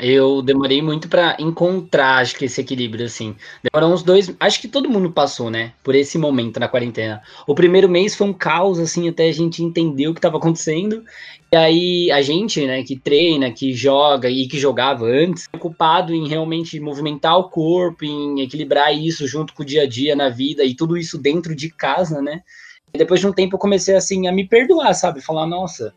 [0.00, 3.34] Eu demorei muito para encontrar, acho que esse equilíbrio, assim.
[3.62, 4.34] Demorou uns dois.
[4.38, 5.72] Acho que todo mundo passou, né?
[5.82, 7.22] Por esse momento na quarentena.
[7.46, 11.04] O primeiro mês foi um caos, assim, até a gente entender o que estava acontecendo.
[11.52, 16.28] E aí a gente, né, que treina, que joga e que jogava antes, ocupado em
[16.28, 20.64] realmente movimentar o corpo, em equilibrar isso junto com o dia a dia na vida
[20.64, 22.42] e tudo isso dentro de casa, né?
[22.96, 25.20] depois de um tempo eu comecei assim a me perdoar, sabe?
[25.20, 25.94] Falar, nossa,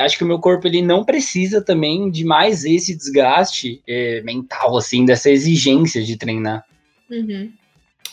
[0.00, 4.76] acho que o meu corpo ele não precisa também de mais esse desgaste é, mental,
[4.76, 6.64] assim, dessa exigência de treinar.
[7.10, 7.52] Uhum.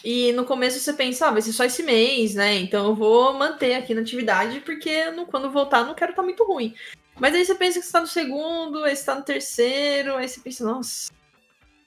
[0.03, 2.59] E no começo você pensa, ah, vai ser só esse mês, né?
[2.59, 6.43] Então eu vou manter aqui na atividade, porque quando voltar não quero estar tá muito
[6.43, 6.73] ruim.
[7.19, 10.27] Mas aí você pensa que você tá no segundo, aí você tá no terceiro, aí
[10.27, 11.11] você pensa, nossa,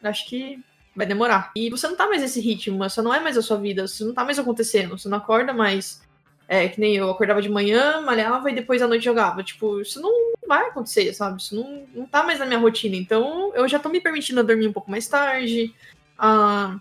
[0.02, 0.58] acho que
[0.94, 1.52] vai demorar.
[1.54, 4.06] E você não tá mais nesse ritmo, essa não é mais a sua vida, isso
[4.06, 6.00] não tá mais acontecendo, você não acorda mais.
[6.48, 9.42] É, que nem eu acordava de manhã, malhava e depois à noite jogava.
[9.42, 11.40] Tipo, isso não vai acontecer, sabe?
[11.40, 12.94] Isso não, não tá mais na minha rotina.
[12.94, 15.74] Então, eu já tô me permitindo dormir um pouco mais tarde,
[16.16, 16.78] a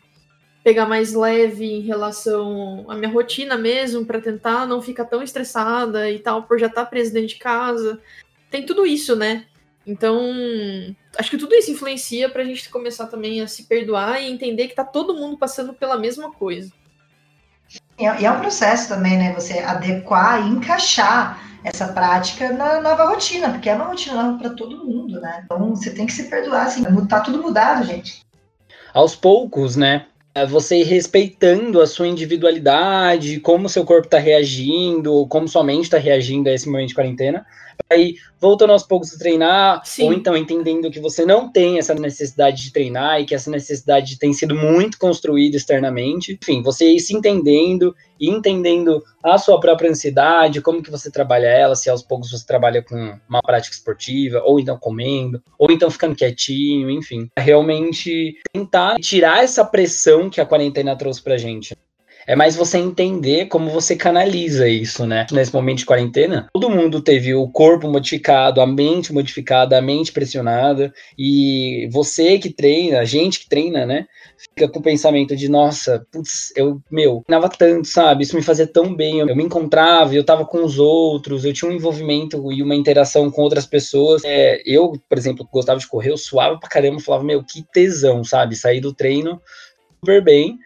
[0.63, 6.09] pegar mais leve em relação à minha rotina mesmo, para tentar não ficar tão estressada
[6.09, 8.01] e tal, por já estar tá preso dentro de casa.
[8.49, 9.45] Tem tudo isso, né?
[9.85, 10.33] Então,
[11.17, 14.75] acho que tudo isso influencia pra gente começar também a se perdoar e entender que
[14.75, 16.71] tá todo mundo passando pela mesma coisa.
[17.97, 19.33] E é, um processo também, né?
[19.33, 24.49] Você adequar e encaixar essa prática na nova rotina, porque é uma rotina nova para
[24.51, 25.41] todo mundo, né?
[25.43, 28.21] Então você tem que se perdoar, assim, tá tudo mudado, gente.
[28.93, 30.05] Aos poucos, né?
[30.35, 35.97] É você respeitando a sua individualidade, como seu corpo está reagindo, como sua mente está
[35.97, 37.45] reagindo a esse momento de quarentena,
[37.89, 40.05] aí voltando aos poucos a treinar, Sim.
[40.05, 44.19] ou então entendendo que você não tem essa necessidade de treinar e que essa necessidade
[44.19, 46.37] tem sido muito construída externamente.
[46.41, 51.47] Enfim, você ir se entendendo e entendendo a sua própria ansiedade, como que você trabalha
[51.47, 55.89] ela, se aos poucos você trabalha com uma prática esportiva, ou então comendo, ou então
[55.89, 57.29] ficando quietinho, enfim.
[57.37, 61.75] Realmente tentar tirar essa pressão que a quarentena trouxe pra gente.
[62.27, 65.27] É mais você entender como você canaliza isso, né?
[65.31, 70.11] Nesse momento de quarentena, todo mundo teve o corpo modificado, a mente modificada, a mente
[70.11, 74.07] pressionada, e você que treina, a gente que treina, né?
[74.37, 78.23] Fica com o pensamento de, nossa, putz, eu, meu, treinava tanto, sabe?
[78.23, 81.69] Isso me fazia tão bem, eu, me encontrava, eu tava com os outros, eu tinha
[81.69, 84.23] um envolvimento e uma interação com outras pessoas.
[84.25, 88.23] É, eu, por exemplo, gostava de correr, eu suava pra caramba, falava, meu, que tesão,
[88.23, 88.55] sabe?
[88.55, 89.39] Sair do treino
[90.01, 90.57] super bem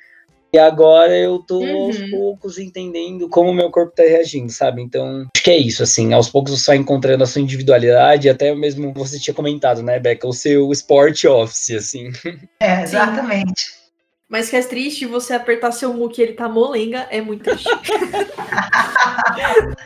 [0.52, 1.86] e agora eu tô uhum.
[1.86, 4.82] aos poucos entendendo como o meu corpo tá reagindo, sabe?
[4.82, 6.12] Então, acho que é isso, assim.
[6.12, 10.28] Aos poucos você vai encontrando a sua individualidade, até mesmo você tinha comentado, né, Beca?
[10.28, 12.10] O seu sport office, assim.
[12.60, 13.62] É, exatamente.
[13.62, 13.78] Sim.
[14.28, 17.70] Mas que é triste você apertar seu muque e ele tá molenga, é muito triste.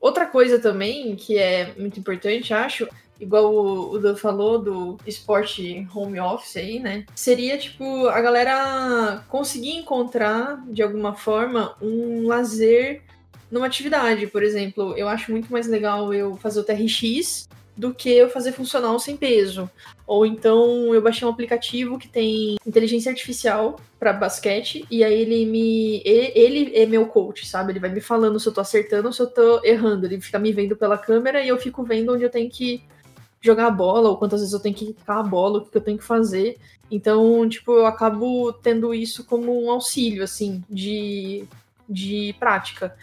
[0.00, 2.86] Outra coisa também que é muito importante, acho,
[3.24, 7.04] igual o, o Dan falou do esporte home office aí, né?
[7.14, 13.02] Seria tipo a galera conseguir encontrar de alguma forma um lazer
[13.50, 14.26] numa atividade.
[14.26, 18.52] Por exemplo, eu acho muito mais legal eu fazer o TRX do que eu fazer
[18.52, 19.68] funcional sem peso.
[20.06, 25.46] Ou então eu baixei um aplicativo que tem inteligência artificial para basquete e aí ele
[25.46, 27.72] me ele é meu coach, sabe?
[27.72, 30.06] Ele vai me falando se eu tô acertando ou se eu tô errando.
[30.06, 32.82] Ele fica me vendo pela câmera e eu fico vendo onde eu tenho que
[33.44, 35.82] jogar a bola, ou quantas vezes eu tenho que quicar a bola, o que eu
[35.82, 36.56] tenho que fazer.
[36.90, 41.44] Então, tipo, eu acabo tendo isso como um auxílio, assim, de,
[41.88, 42.96] de prática.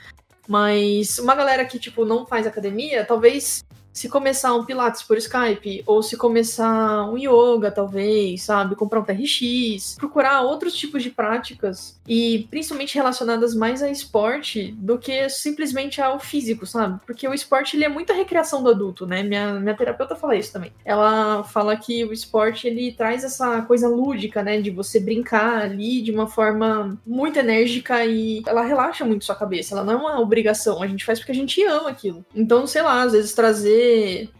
[0.47, 5.83] Mas uma galera que, tipo, não faz academia, talvez se começar um Pilates por Skype,
[5.85, 8.75] ou se começar um yoga, talvez, sabe?
[8.75, 14.97] Comprar um TRX, procurar outros tipos de práticas e principalmente relacionadas mais a esporte do
[14.97, 16.99] que simplesmente ao físico, sabe?
[17.05, 19.23] Porque o esporte ele é muita recreação do adulto, né?
[19.23, 20.71] Minha, minha terapeuta fala isso também.
[20.85, 24.61] Ela fala que o esporte ele traz essa coisa lúdica, né?
[24.61, 29.73] De você brincar ali de uma forma muito enérgica e ela relaxa muito sua cabeça.
[29.73, 32.25] Ela não é uma obrigação, a gente faz porque a gente ama aquilo.
[32.35, 33.80] Então, sei lá, às vezes trazer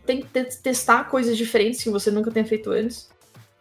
[0.06, 3.10] tem que testar coisas diferentes que você nunca tenha feito antes.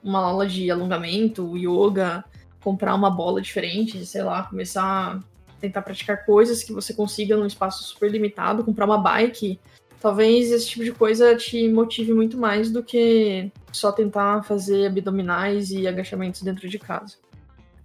[0.02, 2.24] Uma aula de alongamento, yoga,
[2.62, 5.20] comprar uma bola diferente, sei lá, começar a
[5.60, 9.60] tentar praticar coisas que você consiga num espaço super limitado, comprar uma bike.
[10.00, 15.70] Talvez esse tipo de coisa te motive muito mais do que só tentar fazer abdominais
[15.70, 17.16] e agachamentos dentro de casa.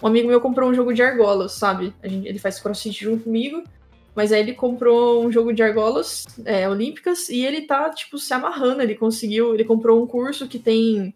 [0.01, 1.93] Um amigo meu comprou um jogo de argolas, sabe?
[2.03, 3.63] ele faz crossfit junto comigo.
[4.15, 8.33] Mas aí ele comprou um jogo de argolas é, olímpicas e ele tá, tipo, se
[8.33, 8.81] amarrando.
[8.81, 9.53] Ele conseguiu.
[9.53, 11.13] Ele comprou um curso que tem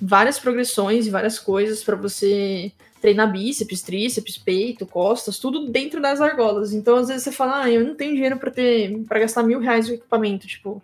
[0.00, 2.70] várias progressões e várias coisas para você
[3.00, 6.72] treinar bíceps, tríceps, peito, costas, tudo dentro das argolas.
[6.72, 9.58] Então, às vezes você fala, ah, eu não tenho dinheiro para ter para gastar mil
[9.58, 10.46] reais no equipamento.
[10.46, 10.82] Tipo,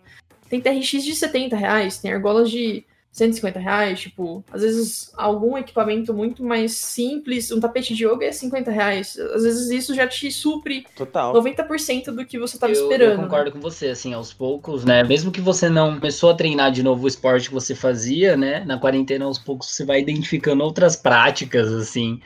[0.48, 6.14] tem TRX de 70 reais, tem argolas de 150 reais, tipo, às vezes algum equipamento
[6.14, 9.18] muito mais simples, um tapete de yoga é 50 reais.
[9.34, 11.34] Às vezes isso já te supre Total.
[11.34, 13.12] 90% do que você tava eu, esperando.
[13.12, 13.50] Eu concordo né?
[13.50, 15.04] com você, assim, aos poucos, né?
[15.04, 18.64] Mesmo que você não começou a treinar de novo o esporte que você fazia, né?
[18.64, 22.18] Na quarentena, aos poucos, você vai identificando outras práticas, assim,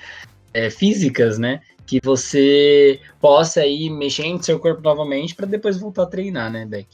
[0.55, 1.63] é, físicas, né?
[1.85, 6.65] Que você possa aí mexer em seu corpo novamente para depois voltar a treinar, né,
[6.65, 6.87] Beck?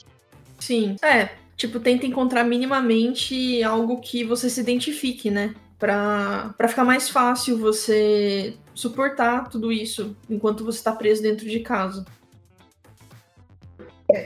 [0.58, 0.96] Sim.
[1.02, 5.54] É, tipo, tenta encontrar minimamente algo que você se identifique, né?
[5.78, 11.58] Pra, pra ficar mais fácil você suportar tudo isso enquanto você tá preso dentro de
[11.60, 12.04] casa.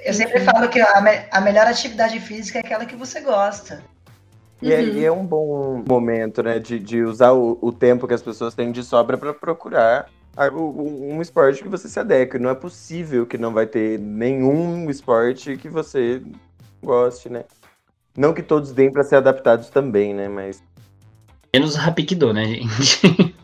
[0.05, 3.83] Eu sempre falo que a, me- a melhor atividade física é aquela que você gosta.
[4.61, 4.89] E é, Uhum.
[4.89, 8.55] e é um bom momento, né, de, de usar o, o tempo que as pessoas
[8.55, 10.09] têm de sobra para procurar
[10.53, 12.39] um esporte que você se adeque.
[12.39, 16.23] Não é possível que não vai ter nenhum esporte que você
[16.83, 17.45] goste, né?
[18.17, 20.29] Não que todos deem para ser adaptados também, né?
[20.29, 20.63] Mas
[21.53, 23.01] Menos o Rapkido, né, gente?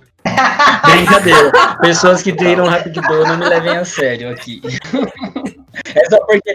[0.85, 1.53] Brincadeira.
[1.81, 4.61] Pessoas que treinam Rapkido não me levem a sério aqui.
[5.95, 6.55] É só porque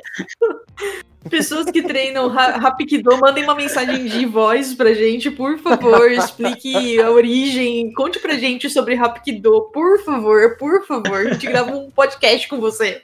[1.28, 6.10] Pessoas que treinam ra- Rapkido, mandem uma mensagem de voz pra gente, por favor.
[6.12, 7.92] Explique a origem.
[7.94, 11.16] Conte pra gente sobre Rapkido, por favor, por favor.
[11.28, 13.02] A gente grava um podcast com você.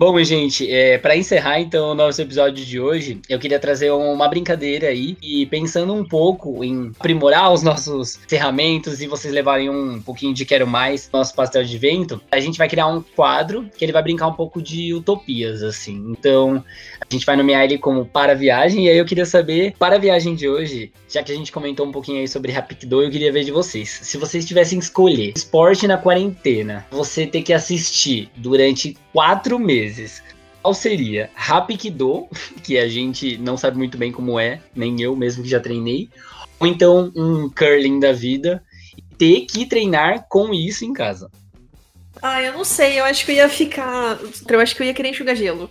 [0.00, 4.26] Bom, gente, é, para encerrar então o nosso episódio de hoje, eu queria trazer uma
[4.28, 10.00] brincadeira aí e pensando um pouco em aprimorar os nossos ferramentas e vocês levarem um
[10.00, 13.68] pouquinho de quero mais no nosso pastel de vento, a gente vai criar um quadro
[13.76, 16.02] que ele vai brincar um pouco de utopias, assim.
[16.08, 16.64] Então,
[16.98, 19.98] a gente vai nomear ele como para viagem e aí eu queria saber, para a
[19.98, 23.30] viagem de hoje, já que a gente comentou um pouquinho aí sobre Rapkido, eu queria
[23.30, 24.00] ver de vocês.
[24.02, 29.89] Se vocês tivessem escolher esporte na quarentena, você ter que assistir durante quatro meses,
[30.62, 31.30] qual seria?
[31.34, 32.28] Rapkido,
[32.62, 36.08] que a gente não sabe muito bem como é, nem eu mesmo que já treinei,
[36.58, 38.62] ou então um curling da vida,
[39.16, 41.30] ter que treinar com isso em casa.
[42.22, 44.18] Ah, eu não sei, eu acho que eu ia ficar.
[44.48, 45.70] Eu acho que eu ia querer enxugar gelo.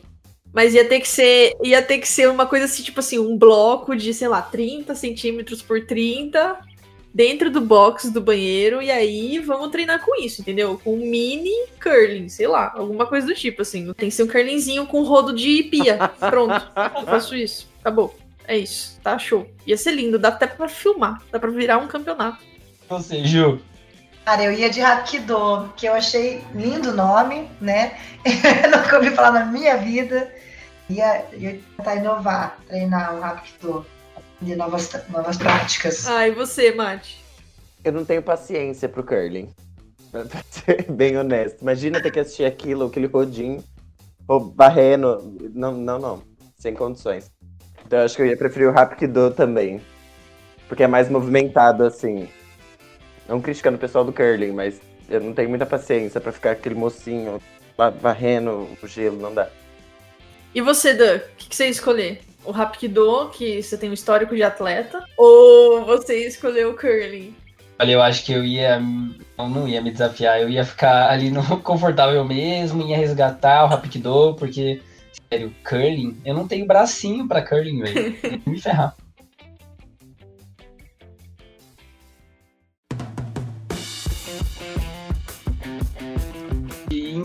[0.52, 1.54] Mas ia ter que ser.
[1.64, 4.96] Ia ter que ser uma coisa assim, tipo assim, um bloco de, sei lá, 30
[4.96, 6.58] centímetros por 30
[7.14, 8.82] dentro do box do banheiro.
[8.82, 10.80] E aí vamos treinar com isso, entendeu?
[10.84, 13.94] Com um mini curling, sei lá, alguma coisa do tipo, assim.
[13.94, 15.98] Tem que ser um curlingzinho com rodo de pia.
[16.20, 16.72] Pronto.
[17.00, 17.70] Eu faço isso.
[17.82, 18.16] Acabou.
[18.48, 19.00] É isso.
[19.04, 19.48] Tá show.
[19.66, 21.22] Ia ser lindo, dá até pra filmar.
[21.32, 22.40] Dá pra virar um campeonato.
[22.90, 23.62] Você, Ju?
[24.26, 27.98] Cara, eu ia de Rapido, que eu achei lindo o nome, né?
[28.66, 30.32] Nunca ouvi falar na minha vida.
[30.90, 33.86] Ia, ia tentar inovar, treinar o Rapido,
[34.42, 36.08] de novas, novas práticas.
[36.08, 37.24] Ah, e você, Mate?
[37.84, 39.50] eu não tenho paciência pro curling.
[40.12, 41.62] Pra ser bem honesto.
[41.62, 43.64] Imagina ter que assistir aquilo, aquele rodinho,
[44.28, 45.38] ou barrendo.
[45.54, 46.24] Não, não, não.
[46.58, 47.30] Sem condições.
[47.86, 49.80] Então eu acho que eu ia preferir o Rapkido também.
[50.68, 52.28] Porque é mais movimentado, assim.
[53.28, 56.76] Não criticando o pessoal do curling, mas eu não tenho muita paciência pra ficar aquele
[56.76, 57.40] mocinho
[57.78, 59.48] va- varrendo o gelo, não dá.
[60.56, 62.22] E você, Dan, o que, que você ia escolher?
[62.50, 67.36] O Rapkido, que você tem um histórico de atleta, ou você ia escolher o curling?
[67.80, 68.82] Olha, eu acho que eu ia.
[69.38, 73.68] Eu não ia me desafiar, eu ia ficar ali no confortável mesmo, ia resgatar o
[73.68, 74.82] Rapkido, porque,
[75.30, 78.18] sério, curling, eu não tenho bracinho pra curling, velho.
[78.48, 78.96] Me ferrar.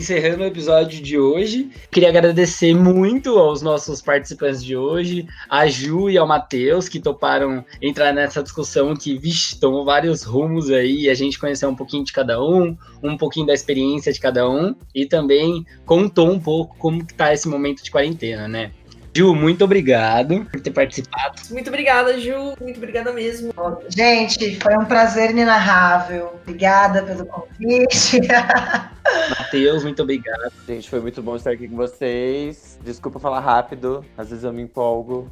[0.05, 6.11] Encerrando o episódio de hoje, queria agradecer muito aos nossos participantes de hoje, a Ju
[6.11, 11.14] e ao Matheus, que toparam entrar nessa discussão que, vixe, tomou vários rumos aí, a
[11.14, 15.07] gente conheceu um pouquinho de cada um, um pouquinho da experiência de cada um, e
[15.07, 18.73] também contou um pouco como que tá esse momento de quarentena, né?
[19.16, 21.40] Ju, muito obrigado por ter participado.
[21.50, 22.55] Muito obrigada, Ju.
[22.61, 23.53] Muito obrigada mesmo.
[23.88, 26.33] Gente, foi um prazer inenarrável.
[26.42, 28.20] Obrigada pelo convite.
[29.38, 30.53] Matheus, muito obrigado.
[30.66, 32.77] Gente, foi muito bom estar aqui com vocês.
[32.83, 35.31] Desculpa falar rápido, às vezes eu me empolgo.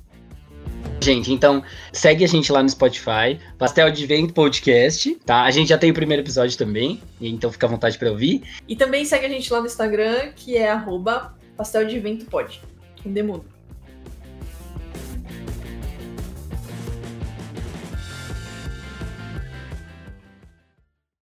[1.01, 5.43] Gente, então segue a gente lá no Spotify, Pastel de Vento Podcast, tá?
[5.43, 8.43] A gente já tem o primeiro episódio também, então fica à vontade para ouvir.
[8.69, 12.61] E também segue a gente lá no Instagram, que é arroba pastel de vento pode.
[13.03, 13.52] Com demudo.